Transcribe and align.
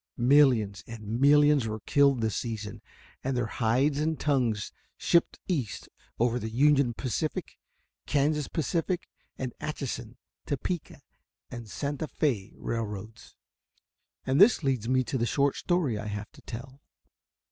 Millions 0.17 0.83
and 0.87 1.21
millions 1.21 1.67
were 1.67 1.81
killed 1.81 2.21
this 2.21 2.35
season, 2.35 2.81
and 3.23 3.37
their 3.37 3.45
hides 3.45 3.99
and 3.99 4.19
tongues 4.19 4.71
shipped 4.97 5.39
east 5.47 5.89
over 6.17 6.39
the 6.39 6.49
Union 6.49 6.95
Pacific, 6.95 7.59
Kansas 8.07 8.47
Pacific, 8.47 9.07
and 9.37 9.53
Atchison, 9.59 10.17
Topeka 10.47 11.03
and 11.51 11.69
Santa 11.69 12.07
Fé 12.07 12.51
railroads, 12.55 13.35
and 14.25 14.41
this 14.41 14.63
leads 14.63 14.89
me 14.89 15.03
to 15.03 15.19
the 15.19 15.27
short 15.27 15.55
story 15.55 15.99
I 15.99 16.07
have 16.07 16.31
to 16.31 16.41
tell. 16.41 16.81